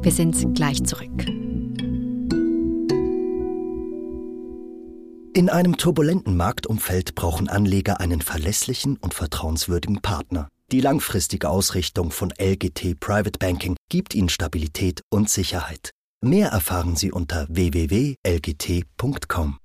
Wir 0.00 0.12
sind 0.12 0.54
gleich 0.54 0.82
zurück. 0.84 1.26
In 5.34 5.50
einem 5.50 5.76
turbulenten 5.76 6.36
Marktumfeld 6.36 7.14
brauchen 7.14 7.48
Anleger 7.48 8.00
einen 8.00 8.22
verlässlichen 8.22 8.96
und 8.96 9.14
vertrauenswürdigen 9.14 10.00
Partner. 10.00 10.48
Die 10.72 10.80
langfristige 10.80 11.48
Ausrichtung 11.48 12.10
von 12.10 12.32
LGT 12.38 12.98
Private 12.98 13.38
Banking 13.38 13.76
gibt 13.88 14.14
ihnen 14.14 14.28
Stabilität 14.28 15.02
und 15.10 15.30
Sicherheit. 15.30 15.92
Mehr 16.20 16.48
erfahren 16.48 16.96
Sie 16.96 17.12
unter 17.12 17.46
www.lgt.com. 17.48 19.58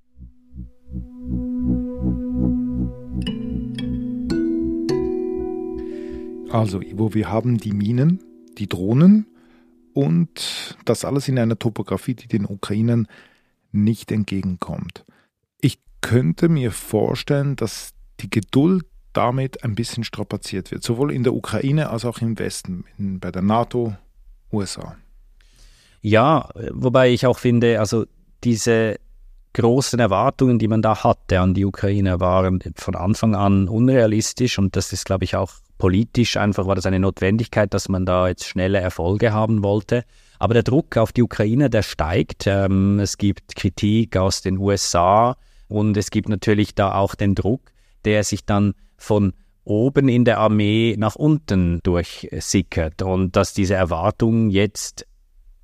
Also, 6.52 6.82
Ivo, 6.82 7.16
wir 7.16 7.32
haben 7.32 7.58
die 7.58 7.72
Minen, 7.72 8.24
die 8.60 8.70
Drohnen 8.70 9.26
und 9.94 10.78
das 10.86 11.06
alles 11.06 11.28
in 11.28 11.40
einer 11.40 11.58
Topografie, 11.58 12.14
die 12.14 12.28
den 12.28 12.46
Ukrainern 12.46 13.08
nicht 13.72 14.12
entgegenkommt. 14.12 15.06
Ich 15.60 15.80
könnte 16.02 16.50
mir 16.50 16.72
vorstellen, 16.72 17.56
dass 17.56 17.96
die 18.20 18.30
Geduld 18.30 18.86
damit 19.14 19.64
ein 19.64 19.74
bisschen 19.74 20.04
strapaziert 20.04 20.70
wird, 20.70 20.84
sowohl 20.84 21.12
in 21.12 21.24
der 21.24 21.34
Ukraine 21.34 21.90
als 21.90 22.06
auch 22.06 22.20
im 22.20 22.38
Westen, 22.38 22.86
bei 23.00 23.32
der 23.32 23.42
NATO, 23.42 23.96
USA. 24.52 24.98
Ja, 26.04 26.50
wobei 26.72 27.12
ich 27.12 27.26
auch 27.26 27.40
finde, 27.40 27.80
also 27.80 28.06
diese 28.44 28.98
großen 29.54 30.00
Erwartungen, 30.00 30.60
die 30.60 30.68
man 30.68 30.82
da 30.82 31.04
hatte 31.04 31.40
an 31.40 31.54
die 31.54 31.64
Ukraine, 31.64 32.20
waren 32.20 32.60
von 32.76 32.96
Anfang 32.96 33.36
an 33.36 33.70
unrealistisch 33.70 34.60
und 34.60 34.76
das 34.76 34.92
ist, 34.92 35.06
glaube 35.06 35.24
ich, 35.24 35.38
auch 35.38 35.54
politisch 35.78 36.38
einfach 36.38 36.68
war 36.68 36.76
das 36.76 36.86
eine 36.86 37.00
Notwendigkeit, 37.00 37.74
dass 37.74 37.90
man 37.90 38.06
da 38.06 38.28
jetzt 38.28 38.46
schnelle 38.46 38.80
Erfolge 38.80 39.34
haben 39.34 39.64
wollte. 39.64 40.04
Aber 40.40 40.54
der 40.54 40.64
Druck 40.64 40.98
auf 40.98 41.14
die 41.14 41.24
Ukraine, 41.24 41.70
der 41.70 41.84
steigt. 41.84 42.48
Ähm, 42.48 43.00
es 43.00 43.18
gibt 43.18 43.56
Kritik 43.56 44.18
aus 44.18 44.42
den 44.42 44.58
USA 44.58 45.38
und 45.70 45.96
es 45.96 46.12
gibt 46.12 46.28
natürlich 46.30 46.76
da 46.76 46.96
auch 46.96 47.16
den 47.16 47.34
Druck, 47.34 47.72
der 48.04 48.24
sich 48.24 48.46
dann 48.46 48.74
von 48.98 49.34
oben 49.64 50.10
in 50.10 50.26
der 50.26 50.40
Armee 50.40 50.96
nach 50.98 51.16
unten 51.16 51.80
durchsickert 51.84 53.02
und 53.02 53.36
dass 53.36 53.54
diese 53.54 53.76
Erwartungen 53.76 54.50
jetzt 54.50 55.06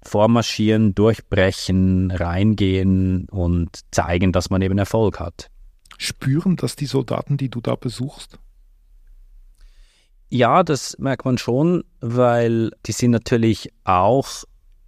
vormarschieren, 0.09 0.95
durchbrechen, 0.95 2.11
reingehen 2.11 3.27
und 3.29 3.79
zeigen, 3.91 4.31
dass 4.31 4.49
man 4.49 4.61
eben 4.61 4.77
Erfolg 4.77 5.19
hat. 5.19 5.49
Spüren 5.97 6.55
das 6.55 6.75
die 6.75 6.85
Soldaten, 6.85 7.37
die 7.37 7.49
du 7.49 7.61
da 7.61 7.75
besuchst? 7.75 8.39
Ja, 10.29 10.63
das 10.63 10.97
merkt 10.99 11.25
man 11.25 11.37
schon, 11.37 11.83
weil 12.01 12.71
die 12.85 12.91
sind 12.91 13.11
natürlich 13.11 13.71
auch 13.83 14.43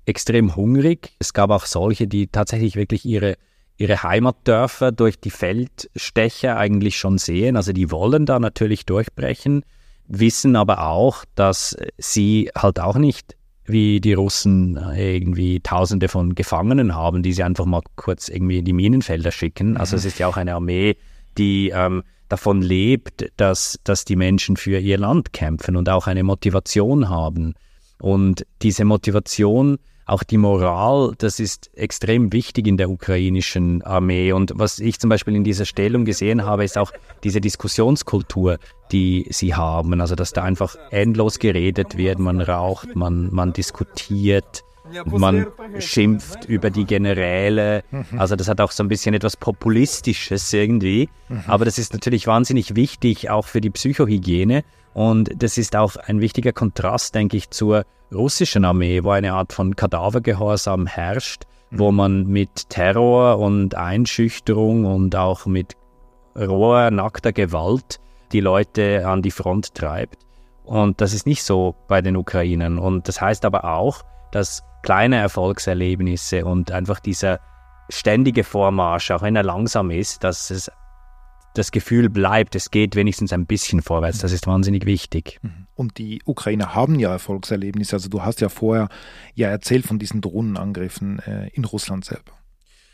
extrem 0.05 0.55
hungrig. 0.55 1.13
Es 1.19 1.33
gab 1.33 1.49
auch 1.49 1.65
solche, 1.65 2.07
die 2.07 2.27
tatsächlich 2.27 2.75
wirklich 2.75 3.05
ihre, 3.05 3.37
ihre 3.77 4.03
Heimatdörfer 4.03 4.91
durch 4.91 5.19
die 5.19 5.31
Feldstecher 5.31 6.57
eigentlich 6.57 6.97
schon 6.97 7.17
sehen. 7.17 7.55
Also 7.55 7.73
die 7.73 7.91
wollen 7.91 8.25
da 8.25 8.39
natürlich 8.39 8.85
durchbrechen, 8.85 9.63
wissen 10.07 10.55
aber 10.55 10.87
auch, 10.87 11.25
dass 11.35 11.75
sie 11.97 12.51
halt 12.55 12.79
auch 12.79 12.97
nicht 12.97 13.35
wie 13.71 14.01
die 14.01 14.13
Russen 14.13 14.77
äh, 14.77 15.15
irgendwie 15.15 15.59
Tausende 15.59 16.07
von 16.07 16.35
Gefangenen 16.35 16.95
haben, 16.95 17.23
die 17.23 17.33
sie 17.33 17.43
einfach 17.43 17.65
mal 17.65 17.81
kurz 17.95 18.29
irgendwie 18.29 18.59
in 18.59 18.65
die 18.65 18.73
Minenfelder 18.73 19.31
schicken. 19.31 19.77
Also 19.77 19.95
es 19.95 20.05
ist 20.05 20.19
ja 20.19 20.27
auch 20.27 20.37
eine 20.37 20.55
Armee, 20.55 20.97
die 21.37 21.69
ähm, 21.69 22.03
davon 22.29 22.61
lebt, 22.61 23.31
dass, 23.37 23.79
dass 23.83 24.05
die 24.05 24.15
Menschen 24.15 24.57
für 24.57 24.79
ihr 24.79 24.97
Land 24.97 25.33
kämpfen 25.33 25.75
und 25.75 25.89
auch 25.89 26.07
eine 26.07 26.23
Motivation 26.23 27.09
haben. 27.09 27.53
Und 27.99 28.45
diese 28.61 28.85
Motivation, 28.85 29.77
auch 30.05 30.23
die 30.23 30.37
Moral, 30.37 31.13
das 31.17 31.39
ist 31.39 31.69
extrem 31.75 32.33
wichtig 32.33 32.67
in 32.67 32.77
der 32.77 32.89
ukrainischen 32.89 33.81
Armee. 33.83 34.31
Und 34.31 34.53
was 34.55 34.79
ich 34.79 34.99
zum 34.99 35.09
Beispiel 35.09 35.35
in 35.35 35.43
dieser 35.43 35.65
Stellung 35.65 36.05
gesehen 36.05 36.43
habe, 36.43 36.63
ist 36.63 36.77
auch 36.77 36.91
diese 37.23 37.41
Diskussionskultur, 37.41 38.57
die 38.91 39.27
sie 39.29 39.55
haben. 39.55 39.99
Also, 40.01 40.15
dass 40.15 40.33
da 40.33 40.43
einfach 40.43 40.75
endlos 40.89 41.39
geredet 41.39 41.97
wird, 41.97 42.19
man 42.19 42.41
raucht, 42.41 42.95
man, 42.95 43.29
man 43.31 43.53
diskutiert, 43.53 44.63
man 45.05 45.47
schimpft 45.79 46.45
über 46.45 46.69
die 46.69 46.85
Generäle. 46.85 47.83
Also 48.17 48.35
das 48.35 48.47
hat 48.47 48.59
auch 48.61 48.71
so 48.71 48.83
ein 48.83 48.89
bisschen 48.89 49.13
etwas 49.13 49.37
Populistisches 49.37 50.51
irgendwie. 50.53 51.09
Aber 51.47 51.65
das 51.65 51.77
ist 51.77 51.93
natürlich 51.93 52.27
wahnsinnig 52.27 52.75
wichtig, 52.75 53.29
auch 53.29 53.45
für 53.45 53.61
die 53.61 53.69
Psychohygiene. 53.69 54.63
Und 54.93 55.31
das 55.41 55.57
ist 55.57 55.75
auch 55.75 55.95
ein 55.95 56.19
wichtiger 56.19 56.51
Kontrast, 56.51 57.15
denke 57.15 57.37
ich, 57.37 57.49
zur 57.49 57.85
russischen 58.13 58.65
Armee, 58.65 59.03
wo 59.03 59.11
eine 59.11 59.33
Art 59.33 59.53
von 59.53 59.75
Kadavergehorsam 59.75 60.87
herrscht, 60.87 61.43
wo 61.69 61.93
man 61.93 62.27
mit 62.27 62.69
Terror 62.69 63.39
und 63.39 63.75
Einschüchterung 63.75 64.83
und 64.83 65.15
auch 65.15 65.45
mit 65.45 65.77
roher, 66.35 66.91
nackter 66.91 67.31
Gewalt 67.31 68.01
die 68.31 68.39
Leute 68.39 69.07
an 69.07 69.21
die 69.21 69.31
Front 69.31 69.75
treibt. 69.75 70.17
Und 70.63 71.01
das 71.01 71.13
ist 71.13 71.25
nicht 71.25 71.43
so 71.43 71.75
bei 71.87 72.01
den 72.01 72.15
Ukrainern. 72.15 72.79
Und 72.79 73.07
das 73.07 73.19
heißt 73.19 73.45
aber 73.45 73.65
auch, 73.65 74.03
dass 74.31 74.63
kleine 74.83 75.17
Erfolgserlebnisse 75.17 76.45
und 76.45 76.71
einfach 76.71 76.99
dieser 76.99 77.39
ständige 77.89 78.43
Vormarsch, 78.43 79.11
auch 79.11 79.21
wenn 79.21 79.35
er 79.35 79.43
langsam 79.43 79.91
ist, 79.91 80.23
dass 80.23 80.49
es 80.49 80.71
das 81.53 81.71
Gefühl 81.71 82.09
bleibt, 82.09 82.55
es 82.55 82.71
geht 82.71 82.95
wenigstens 82.95 83.33
ein 83.33 83.45
bisschen 83.45 83.81
vorwärts. 83.81 84.19
Das 84.19 84.31
ist 84.31 84.47
wahnsinnig 84.47 84.85
wichtig. 84.85 85.39
Mhm. 85.41 85.67
Und 85.75 85.97
die 85.97 86.21
Ukrainer 86.25 86.73
haben 86.73 86.99
ja 86.99 87.11
Erfolgserlebnisse. 87.11 87.95
Also 87.97 88.09
du 88.09 88.23
hast 88.23 88.39
ja 88.39 88.49
vorher 88.49 88.87
ja 89.35 89.49
erzählt 89.49 89.85
von 89.85 89.99
diesen 89.99 90.21
Drohnenangriffen 90.21 91.19
äh, 91.19 91.49
in 91.49 91.65
Russland 91.65 92.05
selber. 92.05 92.31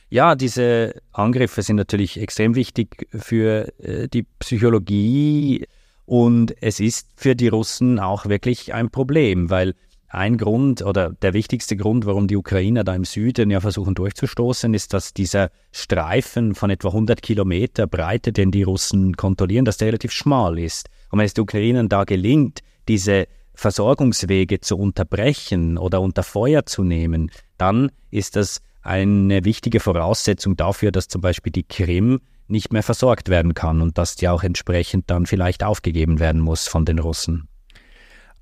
Ja, 0.09 0.35
diese 0.35 1.01
Angriffe 1.11 1.61
sind 1.61 1.75
natürlich 1.75 2.19
extrem 2.19 2.55
wichtig 2.55 3.07
für 3.11 3.73
äh, 3.79 4.07
die 4.07 4.23
Psychologie 4.39 5.65
und 6.05 6.55
es 6.61 6.79
ist 6.79 7.09
für 7.17 7.35
die 7.35 7.49
Russen 7.49 7.99
auch 7.99 8.25
wirklich 8.25 8.73
ein 8.73 8.89
Problem, 8.89 9.49
weil 9.49 9.75
ein 10.07 10.37
Grund 10.37 10.81
oder 10.81 11.11
der 11.21 11.33
wichtigste 11.33 11.75
Grund, 11.75 12.05
warum 12.05 12.27
die 12.27 12.37
Ukrainer 12.37 12.85
da 12.85 12.95
im 12.95 13.03
Süden 13.03 13.51
ja 13.51 13.59
versuchen 13.59 13.95
durchzustoßen, 13.95 14.73
ist, 14.73 14.93
dass 14.93 15.13
dieser 15.13 15.51
Streifen 15.73 16.55
von 16.55 16.69
etwa 16.69 16.87
100 16.87 17.21
Kilometer 17.21 17.87
Breite, 17.87 18.31
den 18.31 18.51
die 18.51 18.63
Russen 18.63 19.17
kontrollieren, 19.17 19.65
dass 19.65 19.75
der 19.75 19.87
relativ 19.89 20.13
schmal 20.13 20.57
ist. 20.57 20.87
Und 21.11 21.19
wenn 21.19 21.25
es 21.25 21.33
den 21.33 21.41
Ukrainern 21.41 21.89
da 21.89 22.05
gelingt, 22.05 22.61
diese 22.87 23.27
Versorgungswege 23.53 24.61
zu 24.61 24.77
unterbrechen 24.77 25.77
oder 25.77 25.99
unter 25.99 26.23
Feuer 26.23 26.65
zu 26.65 26.85
nehmen, 26.85 27.29
dann 27.57 27.91
ist 28.09 28.37
das 28.37 28.61
eine 28.87 29.45
wichtige 29.45 29.79
Voraussetzung 29.79 30.55
dafür, 30.55 30.91
dass 30.91 31.07
zum 31.07 31.21
Beispiel 31.21 31.51
die 31.51 31.63
Krim 31.63 32.21
nicht 32.47 32.71
mehr 32.71 32.83
versorgt 32.83 33.29
werden 33.29 33.53
kann 33.53 33.81
und 33.81 33.97
dass 33.97 34.15
die 34.15 34.29
auch 34.29 34.43
entsprechend 34.43 35.09
dann 35.09 35.25
vielleicht 35.25 35.63
aufgegeben 35.63 36.19
werden 36.19 36.41
muss 36.41 36.67
von 36.67 36.85
den 36.85 36.99
Russen. 36.99 37.47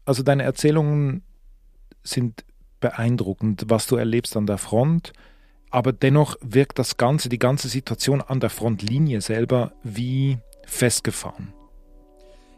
Also 0.06 0.22
deine 0.22 0.44
Erzählungen 0.44 1.24
sind 2.04 2.46
beeindruckend, 2.80 3.66
was 3.68 3.88
du 3.88 3.96
erlebst 3.96 4.38
an 4.38 4.46
der 4.46 4.60
Front, 4.60 5.14
aber 5.72 5.92
dennoch 5.92 6.38
wirkt 6.42 6.78
das 6.78 6.98
Ganze, 6.98 7.30
die 7.30 7.40
ganze 7.40 7.68
Situation 7.68 8.22
an 8.22 8.40
der 8.40 8.52
Frontlinie 8.52 9.22
selber 9.22 9.74
wie 9.84 10.38
festgefahren. 10.66 11.54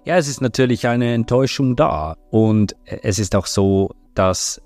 Ja, 0.03 0.17
es 0.17 0.27
ist 0.27 0.41
natürlich 0.41 0.87
eine 0.87 1.13
Enttäuschung 1.13 1.75
da 1.75 2.15
und 2.29 2.75
es 2.85 3.19
ist 3.19 3.35
auch 3.35 3.45
so, 3.45 3.91
dass 4.13 4.61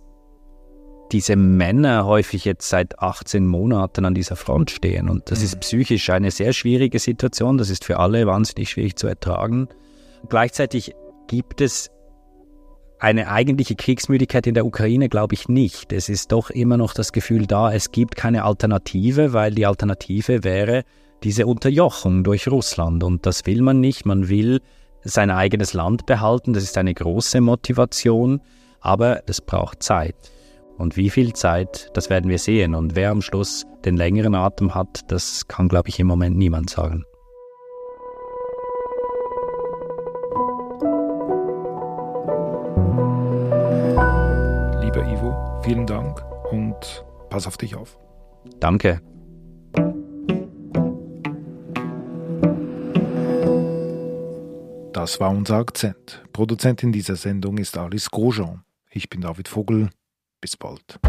diese 1.12 1.36
Männer 1.36 2.06
häufig 2.06 2.46
jetzt 2.46 2.70
seit 2.70 3.00
18 3.00 3.46
Monaten 3.46 4.06
an 4.06 4.13
dieser 4.13 4.36
Front 4.36 4.72
stehen. 4.72 5.10
Und 5.10 5.30
das 5.30 5.39
mhm. 5.39 5.46
ist 5.46 5.60
psychisch 5.60 6.10
eine 6.10 6.32
sehr 6.32 6.53
schwierige 6.53 7.00
Situation. 7.00 7.58
Das 7.58 7.70
ist 7.70 7.84
für 7.84 8.00
alle 8.00 8.25
wahnsinnig 8.27 8.70
schwierig 8.70 8.96
zu 8.96 9.08
ertragen. 9.08 9.68
Gleichzeitig 10.30 10.94
gibt 11.27 11.62
es 11.62 11.89
eine 13.00 13.30
eigentliche 13.30 13.75
Kriegsmüdigkeit 13.75 14.46
in 14.46 14.53
der 14.53 14.65
Ukraine, 14.65 15.10
glaube 15.10 15.34
ich 15.34 15.50
nicht. 15.50 15.91
Es 15.91 16.08
ist 16.08 16.32
doch 16.32 16.51
immer 16.51 16.77
noch 16.77 16.94
das 16.94 17.12
Gefühl 17.12 17.48
da, 17.48 17.74
es 17.74 17.91
gibt 17.91 18.15
keine 18.15 18.44
Alternative, 18.44 19.34
weil 19.34 19.56
die 19.56 19.65
Alternative 19.65 20.44
wäre 20.44 20.84
diese 21.24 21.48
Unterjochung 21.48 22.24
durch 22.24 22.48
Russland. 22.48 23.03
Und 23.03 23.25
das 23.25 23.46
will 23.46 23.62
man 23.62 23.80
nicht. 23.80 24.06
Man 24.06 24.30
will 24.30 24.62
sein 25.03 25.32
eigenes 25.32 25.74
Land 25.74 26.06
behalten. 26.06 26.53
Das 26.53 26.63
ist 26.63 26.77
eine 26.77 26.94
große 26.94 27.41
Motivation. 27.41 28.41
Aber 28.82 29.24
es 29.27 29.41
braucht 29.41 29.84
Zeit. 29.84 30.15
Und 30.82 30.98
wie 30.98 31.12
viel 31.12 31.34
Zeit, 31.34 31.92
das 31.94 32.10
werden 32.10 32.28
wir 32.28 32.40
sehen. 32.40 32.74
Und 32.74 32.96
wer 32.96 33.12
am 33.12 33.22
Schluss 33.22 33.68
den 33.86 33.96
längeren 33.96 34.34
Atem 34.34 34.74
hat, 34.74 35.12
das 35.12 35.48
kann, 35.48 35.68
glaube 35.68 35.90
ich, 35.90 36.00
im 36.00 36.08
Moment 36.08 36.36
niemand 36.36 36.72
sagen. 36.72 37.06
Lieber 44.82 45.06
Ivo, 45.06 45.62
vielen 45.64 45.86
Dank 45.86 46.26
und 46.50 47.06
pass 47.30 47.46
auf 47.46 47.58
dich 47.58 47.76
auf. 47.76 48.00
Danke. 48.60 49.01
Das 54.94 55.20
war 55.20 55.29
unser 55.29 55.58
Akzent. 55.58 56.24
Produzentin 56.34 56.92
dieser 56.92 57.16
Sendung 57.16 57.60
ist 57.60 57.77
Alice 57.77 58.10
Grosjean. 58.10 58.64
Ich 58.90 59.10
bin 59.12 59.22
David 59.22 59.48
Vogel. 59.48 59.92
Bis 60.42 60.58
bald. 60.58 61.00